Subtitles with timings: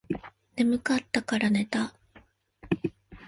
[0.55, 1.93] 眠かったらから寝た